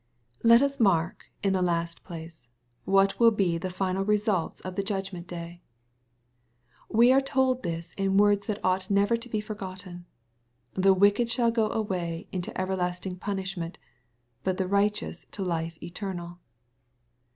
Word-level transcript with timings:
^ 0.01 0.03
Let 0.41 0.63
us 0.63 0.79
mark, 0.79 1.25
in 1.43 1.53
the 1.53 1.61
last 1.61 2.03
place, 2.03 2.49
what 2.85 3.15
vdU 3.19 3.39
he 3.39 3.57
the 3.59 3.67
firial 3.67 4.07
results 4.07 4.59
of 4.61 4.75
the 4.75 4.81
judgrruent 4.81 5.27
day. 5.27 5.61
We 6.89 7.11
are 7.11 7.21
told 7.21 7.61
this 7.61 7.93
in 7.97 8.17
words 8.17 8.47
that 8.47 8.65
ought 8.65 8.89
never 8.89 9.15
to 9.15 9.29
be 9.29 9.39
forgotten, 9.39 10.05
^' 10.75 10.81
the 10.81 10.95
wicked 10.95 11.29
shaU 11.29 11.51
go 11.51 11.69
away 11.69 12.27
into 12.31 12.51
everlasting 12.59 13.17
punishment: 13.17 13.77
but 14.43 14.57
the 14.57 14.65
righteous 14.67 15.25
into 15.25 15.43
life 15.43 15.77
eternal." 15.83 16.39